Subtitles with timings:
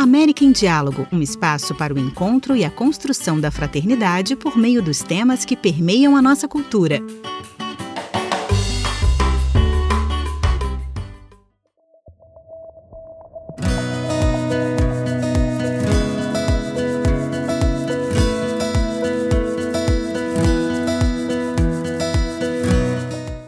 [0.00, 4.80] América em Diálogo, um espaço para o encontro e a construção da fraternidade por meio
[4.80, 7.00] dos temas que permeiam a nossa cultura.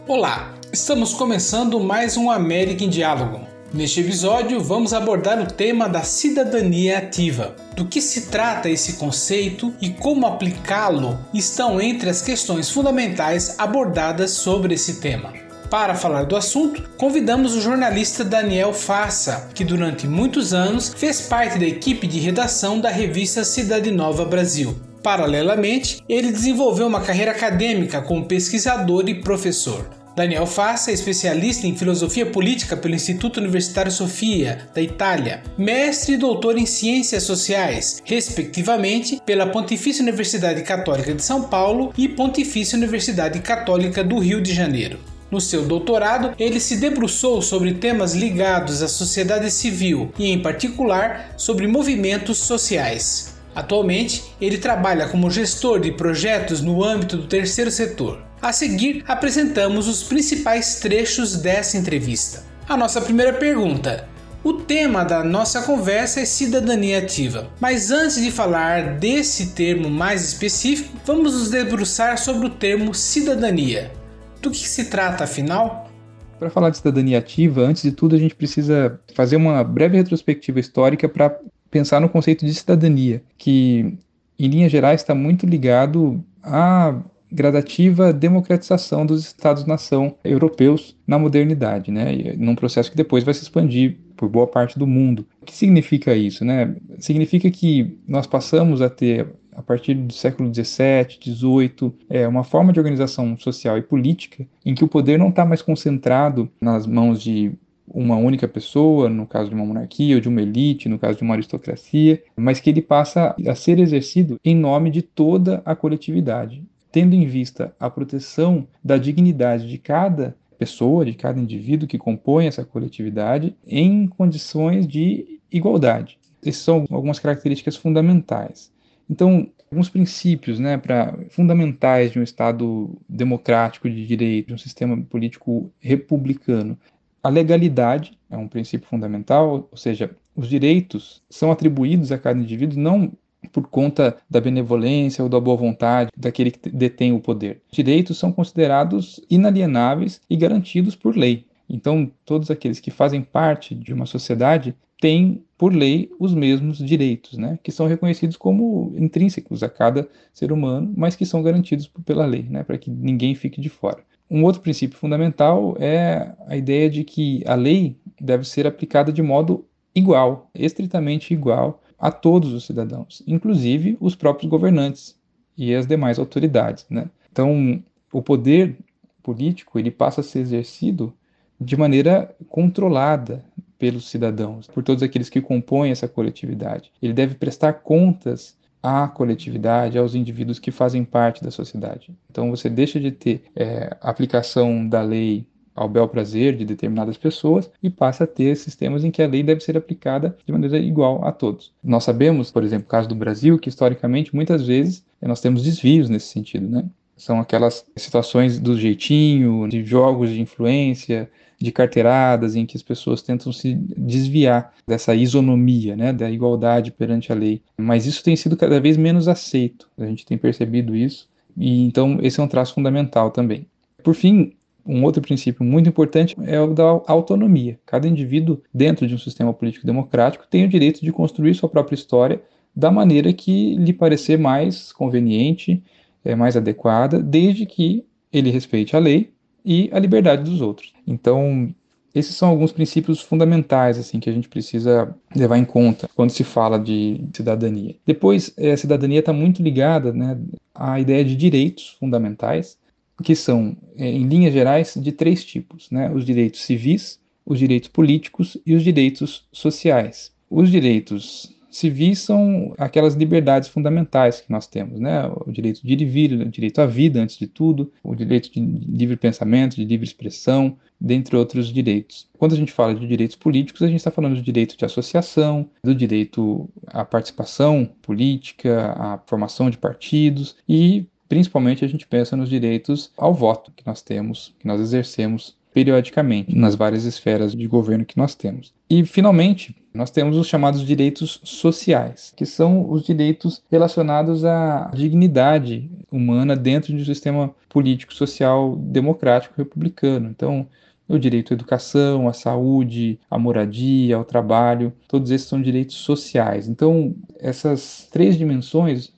[0.06, 6.02] Olá, estamos começando mais um América em Diálogo Neste episódio, vamos abordar o tema da
[6.02, 7.56] cidadania ativa.
[7.74, 14.32] Do que se trata esse conceito e como aplicá-lo estão entre as questões fundamentais abordadas
[14.32, 15.32] sobre esse tema.
[15.70, 21.58] Para falar do assunto, convidamos o jornalista Daniel Faça, que durante muitos anos fez parte
[21.58, 24.76] da equipe de redação da revista Cidade Nova Brasil.
[25.02, 30.01] Paralelamente, ele desenvolveu uma carreira acadêmica como pesquisador e professor.
[30.14, 36.18] Daniel Fassa é especialista em filosofia política pelo Instituto Universitário Sofia, da Itália, mestre e
[36.18, 43.40] doutor em ciências sociais, respectivamente, pela Pontifícia Universidade Católica de São Paulo e Pontifícia Universidade
[43.40, 44.98] Católica do Rio de Janeiro.
[45.30, 51.32] No seu doutorado, ele se debruçou sobre temas ligados à sociedade civil e, em particular,
[51.38, 53.34] sobre movimentos sociais.
[53.54, 58.22] Atualmente, ele trabalha como gestor de projetos no âmbito do terceiro setor.
[58.42, 62.42] A seguir, apresentamos os principais trechos dessa entrevista.
[62.68, 64.08] A nossa primeira pergunta:
[64.42, 67.48] o tema da nossa conversa é cidadania ativa.
[67.60, 73.92] Mas antes de falar desse termo mais específico, vamos nos debruçar sobre o termo cidadania.
[74.40, 75.88] Do que se trata, afinal?
[76.36, 80.58] Para falar de cidadania ativa, antes de tudo a gente precisa fazer uma breve retrospectiva
[80.58, 81.38] histórica para
[81.70, 83.96] pensar no conceito de cidadania, que
[84.36, 86.92] em linhas gerais está muito ligado à
[87.32, 92.34] gradativa democratização dos Estados-nação europeus na modernidade, né?
[92.36, 95.26] num processo que depois vai se expandir por boa parte do mundo.
[95.40, 96.44] O que significa isso?
[96.44, 96.76] Né?
[96.98, 102.72] Significa que nós passamos a ter, a partir do século XVII, XVIII, é, uma forma
[102.72, 107.22] de organização social e política em que o poder não está mais concentrado nas mãos
[107.22, 107.52] de
[107.88, 111.24] uma única pessoa, no caso de uma monarquia, ou de uma elite, no caso de
[111.24, 116.62] uma aristocracia, mas que ele passa a ser exercido em nome de toda a coletividade
[116.92, 122.46] tendo em vista a proteção da dignidade de cada pessoa, de cada indivíduo que compõe
[122.46, 126.18] essa coletividade, em condições de igualdade.
[126.44, 128.70] Essas são algumas características fundamentais.
[129.08, 134.96] Então, alguns princípios né, pra, fundamentais de um Estado democrático de direito, de um sistema
[135.02, 136.78] político republicano.
[137.22, 142.78] A legalidade é um princípio fundamental, ou seja, os direitos são atribuídos a cada indivíduo
[142.78, 143.12] não
[143.48, 147.62] por conta da benevolência ou da boa vontade daquele que detém o poder.
[147.70, 151.46] Direitos são considerados inalienáveis e garantidos por lei.
[151.68, 157.36] Então, todos aqueles que fazem parte de uma sociedade têm, por lei, os mesmos direitos,
[157.36, 157.58] né?
[157.62, 162.44] que são reconhecidos como intrínsecos a cada ser humano, mas que são garantidos pela lei,
[162.48, 162.62] né?
[162.62, 164.04] para que ninguém fique de fora.
[164.30, 169.22] Um outro princípio fundamental é a ideia de que a lei deve ser aplicada de
[169.22, 175.16] modo igual, estritamente igual, a todos os cidadãos, inclusive os próprios governantes
[175.56, 176.84] e as demais autoridades.
[176.90, 177.08] Né?
[177.30, 177.80] Então,
[178.12, 178.76] o poder
[179.22, 181.14] político ele passa a ser exercido
[181.60, 183.44] de maneira controlada
[183.78, 186.90] pelos cidadãos, por todos aqueles que compõem essa coletividade.
[187.00, 192.10] Ele deve prestar contas à coletividade, aos indivíduos que fazem parte da sociedade.
[192.28, 197.70] Então, você deixa de ter é, aplicação da lei ao bel prazer de determinadas pessoas
[197.82, 201.24] e passa a ter sistemas em que a lei deve ser aplicada de maneira igual
[201.24, 201.72] a todos.
[201.82, 206.26] Nós sabemos, por exemplo, caso do Brasil, que historicamente muitas vezes nós temos desvios nesse
[206.26, 206.84] sentido, né?
[207.16, 211.30] São aquelas situações do jeitinho, de jogos de influência,
[211.62, 217.30] de carteiradas em que as pessoas tentam se desviar dessa isonomia, né, da igualdade perante
[217.30, 217.62] a lei.
[217.78, 219.88] Mas isso tem sido cada vez menos aceito.
[219.96, 223.66] A gente tem percebido isso e então esse é um traço fundamental também.
[224.02, 224.54] Por fim,
[224.86, 227.78] um outro princípio muito importante é o da autonomia.
[227.86, 231.94] Cada indivíduo, dentro de um sistema político democrático, tem o direito de construir sua própria
[231.94, 232.42] história
[232.74, 235.82] da maneira que lhe parecer mais conveniente,
[236.24, 239.30] é, mais adequada, desde que ele respeite a lei
[239.64, 240.92] e a liberdade dos outros.
[241.06, 241.72] Então,
[242.14, 246.44] esses são alguns princípios fundamentais assim que a gente precisa levar em conta quando se
[246.44, 247.94] fala de cidadania.
[248.06, 250.38] Depois, a cidadania está muito ligada né,
[250.74, 252.78] à ideia de direitos fundamentais
[253.22, 256.10] que são, é, em linhas gerais, de três tipos: né?
[256.12, 260.32] os direitos civis, os direitos políticos e os direitos sociais.
[260.50, 265.26] Os direitos civis são aquelas liberdades fundamentais que nós temos, né?
[265.46, 268.52] O direito de ir e vir, o direito à vida, antes de tudo, o direito
[268.52, 272.28] de livre pensamento, de livre expressão, dentre outros direitos.
[272.38, 275.68] Quando a gente fala de direitos políticos, a gente está falando do direito de associação,
[275.82, 282.50] do direito à participação política, à formação de partidos e principalmente a gente pensa nos
[282.50, 288.04] direitos ao voto que nós temos, que nós exercemos periodicamente nas várias esferas de governo
[288.04, 288.74] que nós temos.
[288.90, 295.90] E, finalmente, nós temos os chamados direitos sociais, que são os direitos relacionados à dignidade
[296.10, 300.28] humana dentro de um sistema político, social, democrático, republicano.
[300.28, 300.66] Então,
[301.14, 306.68] o direito à educação, à saúde, à moradia, ao trabalho, todos esses são direitos sociais.
[306.68, 309.12] Então, essas três dimensões,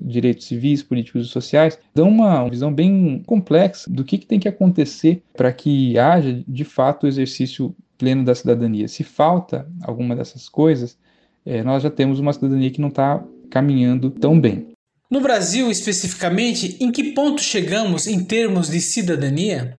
[0.00, 4.48] direitos civis, políticos e sociais, dão uma visão bem complexa do que, que tem que
[4.48, 8.88] acontecer para que haja, de fato, o exercício pleno da cidadania.
[8.88, 10.98] Se falta alguma dessas coisas,
[11.44, 14.68] é, nós já temos uma cidadania que não está caminhando tão bem.
[15.10, 19.74] No Brasil, especificamente, em que ponto chegamos em termos de cidadania?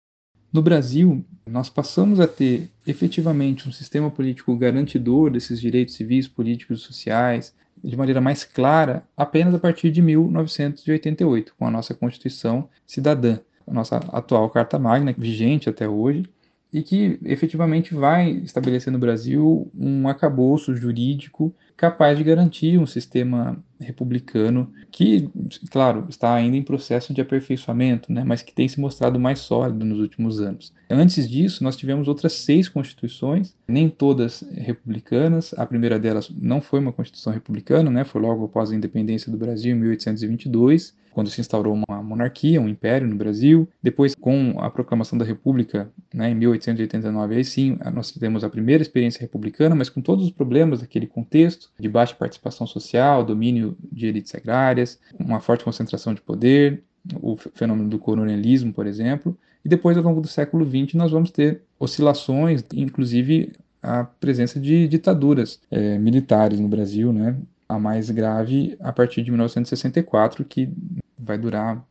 [0.51, 6.81] No Brasil, nós passamos a ter efetivamente um sistema político garantidor desses direitos civis, políticos
[6.81, 12.69] e sociais de maneira mais clara apenas a partir de 1988, com a nossa Constituição
[12.85, 16.25] Cidadã, a nossa atual Carta Magna, vigente até hoje,
[16.73, 23.61] e que efetivamente vai estabelecer no Brasil um acabouço jurídico capaz de garantir um sistema
[23.79, 25.27] republicano que,
[25.71, 29.83] claro, está ainda em processo de aperfeiçoamento, né, mas que tem se mostrado mais sólido
[29.83, 30.71] nos últimos anos.
[30.87, 35.55] Antes disso, nós tivemos outras seis constituições, nem todas republicanas.
[35.57, 39.37] A primeira delas não foi uma constituição republicana, né, foi logo após a independência do
[39.37, 43.67] Brasil, em 1822 quando se instaurou uma monarquia, um império no Brasil.
[43.81, 48.81] Depois, com a proclamação da República, né, em 1889, aí sim nós tivemos a primeira
[48.81, 54.07] experiência republicana, mas com todos os problemas daquele contexto, de baixa participação social, domínio de
[54.07, 56.83] elites agrárias, uma forte concentração de poder,
[57.21, 59.37] o fenômeno do colonialismo, por exemplo.
[59.63, 64.87] E depois, ao longo do século XX, nós vamos ter oscilações, inclusive a presença de
[64.87, 67.35] ditaduras é, militares no Brasil, né?
[67.71, 70.69] A mais grave a partir de 1964, que
[71.17, 71.83] vai durar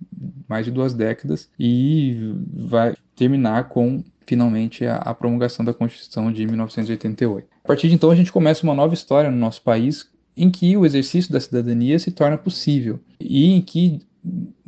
[0.48, 7.48] mais de duas décadas e vai terminar com finalmente a, promulgação da Constituição de 1988.
[7.64, 10.76] A partir de então a gente começa uma nova história no nosso país em que
[10.76, 14.00] o exercício da cidadania se torna possível e em que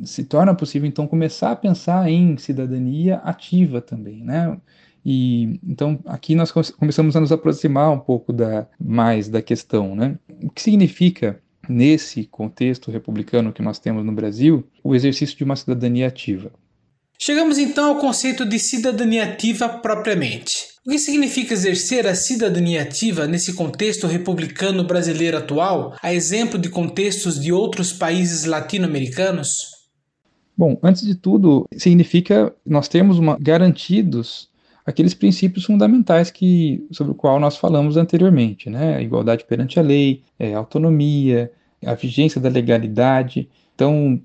[0.03, 4.57] se torna possível então começar a pensar em cidadania ativa também, né?
[5.05, 10.17] E então aqui nós começamos a nos aproximar um pouco da mais da questão, né?
[10.41, 15.55] O que significa nesse contexto republicano que nós temos no Brasil o exercício de uma
[15.55, 16.51] cidadania ativa?
[17.17, 20.73] Chegamos então ao conceito de cidadania ativa propriamente.
[20.85, 26.69] O que significa exercer a cidadania ativa nesse contexto republicano brasileiro atual, a exemplo de
[26.69, 29.47] contextos de outros países latino-americanos?
[30.57, 34.49] Bom, antes de tudo, significa nós termos uma, garantidos
[34.85, 39.01] aqueles princípios fundamentais que sobre o qual nós falamos anteriormente, né?
[39.01, 41.51] igualdade perante a lei, é, autonomia,
[41.85, 43.49] a vigência da legalidade.
[43.75, 44.21] Então,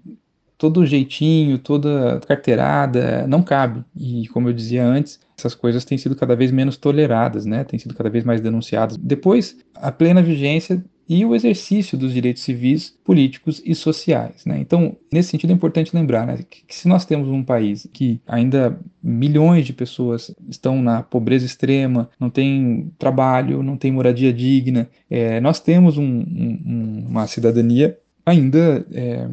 [0.57, 3.85] todo jeitinho, toda carteirada não cabe.
[3.97, 7.63] E como eu dizia antes, essas coisas têm sido cada vez menos toleradas, né?
[7.65, 8.97] Têm sido cada vez mais denunciadas.
[8.97, 14.45] Depois, a plena vigência e o exercício dos direitos civis, políticos e sociais.
[14.45, 14.59] Né?
[14.61, 18.79] Então, nesse sentido, é importante lembrar né, que, se nós temos um país que ainda
[19.03, 25.41] milhões de pessoas estão na pobreza extrema, não tem trabalho, não tem moradia digna, é,
[25.41, 29.29] nós temos um, um, uma cidadania ainda é,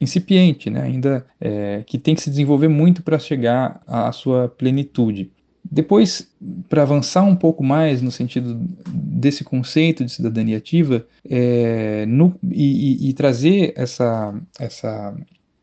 [0.00, 0.82] incipiente, né?
[0.82, 5.30] ainda é, que tem que se desenvolver muito para chegar à sua plenitude.
[5.70, 6.28] Depois,
[6.68, 8.58] para avançar um pouco mais no sentido
[8.88, 15.14] desse conceito de cidadania ativa é, no, e, e, e, trazer essa, essa,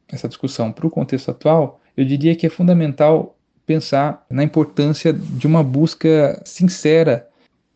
[0.08, 5.46] essa discussão para o contexto atual, eu diria que é fundamental pensar na importância de
[5.46, 7.28] uma busca sincera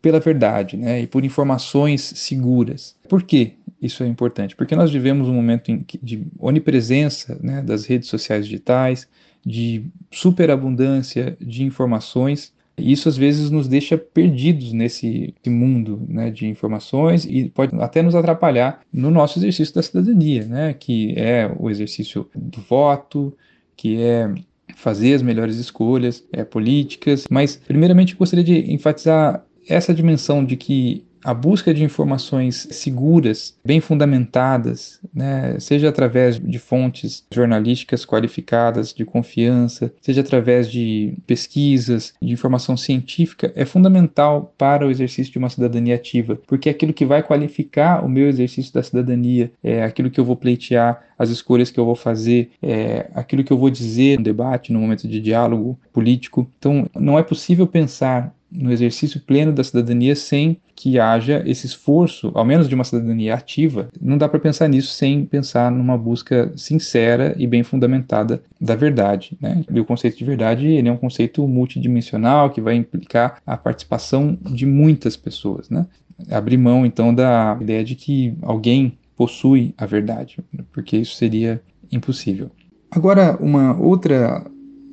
[0.02, 2.96] pela verdade né, e por informações seguras.
[3.10, 4.56] Por que isso é importante?
[4.56, 5.72] Porque nós vivemos um momento
[6.02, 9.08] de onipresença né, das redes sociais digitais,
[9.46, 12.54] de superabundância de informações.
[12.78, 18.16] Isso às vezes nos deixa perdidos nesse mundo né, de informações e pode até nos
[18.16, 23.36] atrapalhar no nosso exercício da cidadania, né, que é o exercício do voto,
[23.76, 24.34] que é
[24.76, 27.26] fazer as melhores escolhas é, políticas.
[27.30, 33.80] Mas, primeiramente, gostaria de enfatizar essa dimensão de que a busca de informações seguras, bem
[33.80, 42.34] fundamentadas, né, seja através de fontes jornalísticas qualificadas, de confiança, seja através de pesquisas, de
[42.34, 47.06] informação científica, é fundamental para o exercício de uma cidadania ativa, porque é aquilo que
[47.06, 51.70] vai qualificar o meu exercício da cidadania, é aquilo que eu vou pleitear, as escolhas
[51.70, 55.22] que eu vou fazer, é aquilo que eu vou dizer no debate, no momento de
[55.22, 56.50] diálogo político.
[56.58, 62.32] Então, não é possível pensar no exercício pleno da cidadania sem que haja esse esforço,
[62.34, 63.90] ao menos de uma cidadania ativa.
[64.02, 69.38] Não dá para pensar nisso sem pensar numa busca sincera e bem fundamentada da verdade.
[69.40, 69.64] Né?
[69.72, 74.38] E o conceito de verdade ele é um conceito multidimensional que vai implicar a participação
[74.42, 75.70] de muitas pessoas.
[75.70, 75.86] Né?
[76.30, 80.40] Abrir mão, então, da ideia de que alguém possui a verdade,
[80.72, 82.50] porque isso seria impossível.
[82.90, 84.44] Agora, uma outra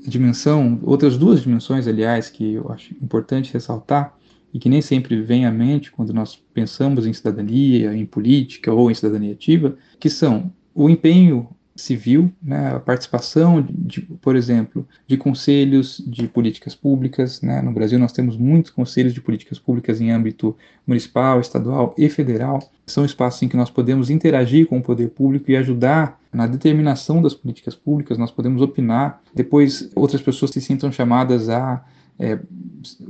[0.06, 4.16] dimensão, outras duas dimensões, aliás, que eu acho importante ressaltar
[4.52, 8.90] e que nem sempre vem à mente quando nós pensamos em cidadania, em política ou
[8.90, 11.48] em cidadania ativa, que são o empenho
[11.78, 17.40] civil, né, a participação, de, por exemplo, de conselhos de políticas públicas.
[17.40, 17.62] Né?
[17.62, 20.56] No Brasil, nós temos muitos conselhos de políticas públicas em âmbito
[20.86, 22.68] municipal, estadual e federal.
[22.86, 27.22] São espaços em que nós podemos interagir com o poder público e ajudar na determinação
[27.22, 29.22] das políticas públicas, nós podemos opinar.
[29.34, 31.82] Depois, outras pessoas se sintam chamadas a
[32.18, 32.38] é,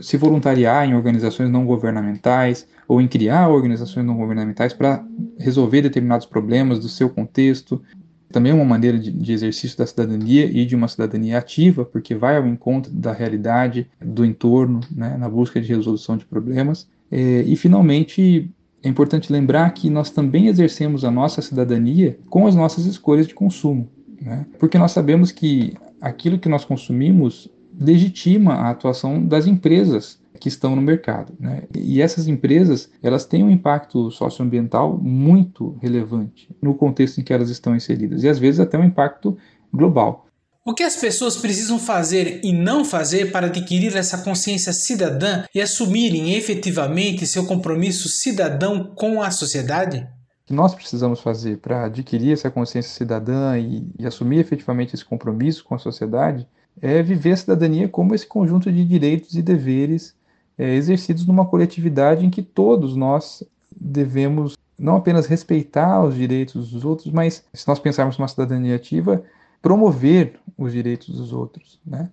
[0.01, 5.05] se voluntariar em organizações não governamentais ou em criar organizações não governamentais para
[5.39, 7.83] resolver determinados problemas do seu contexto,
[8.31, 12.15] também é uma maneira de, de, exercício da cidadania e de uma cidadania ativa, porque
[12.15, 16.87] vai ao encontro da realidade, do entorno, né, na busca de resolução de problemas.
[17.11, 18.51] É, e, finalmente,
[18.83, 23.35] é importante lembrar que nós também exercemos a nossa cidadania com as nossas escolhas de
[23.35, 23.89] consumo,
[24.21, 30.49] né, porque nós sabemos que aquilo que nós consumimos legitima a atuação das empresas que
[30.49, 31.35] estão no mercado.
[31.39, 31.65] Né?
[31.77, 37.51] E essas empresas elas têm um impacto socioambiental muito relevante no contexto em que elas
[37.51, 39.37] estão inseridas e às vezes até um impacto
[39.73, 40.29] global.
[40.69, 45.63] O que as pessoas precisam fazer e não fazer para adquirir essa consciência cidadã e
[45.63, 50.07] assumirem efetivamente seu compromisso cidadão com a sociedade?
[50.45, 55.07] O que nós precisamos fazer para adquirir essa consciência cidadã e, e assumir efetivamente esse
[55.07, 56.47] compromisso com a sociedade
[56.83, 60.15] é viver a cidadania como esse conjunto de direitos e deveres
[60.59, 63.43] é, exercidos numa coletividade em que todos nós
[63.75, 69.23] devemos não apenas respeitar os direitos dos outros, mas, se nós pensarmos numa cidadania ativa,
[69.61, 72.11] promover os direitos dos outros, né?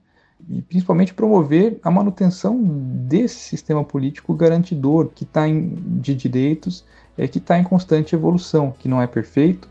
[0.49, 6.83] E principalmente promover a manutenção desse sistema político garantidor que está de direitos,
[7.17, 9.69] é, que está em constante evolução, que não é perfeito,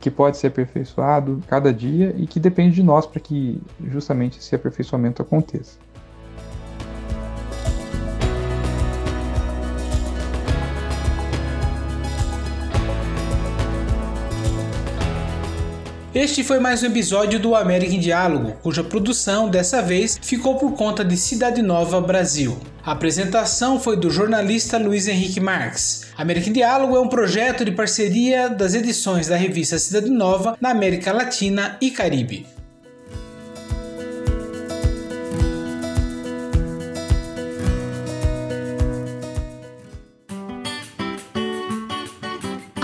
[0.00, 4.54] que pode ser aperfeiçoado cada dia e que depende de nós para que justamente esse
[4.54, 5.78] aperfeiçoamento aconteça.
[16.16, 20.72] Este foi mais um episódio do América em Diálogo, cuja produção dessa vez ficou por
[20.72, 22.56] conta de Cidade Nova Brasil.
[22.82, 26.06] A apresentação foi do jornalista Luiz Henrique Marques.
[26.16, 30.70] América em Diálogo é um projeto de parceria das edições da revista Cidade Nova na
[30.70, 32.46] América Latina e Caribe.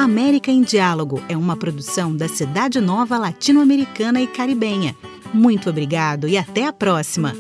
[0.02, 4.97] América em Diálogo é uma produção da Cidade Nova Latino-Americana e Caribenha.
[5.32, 7.35] Muito obrigado e até a próxima!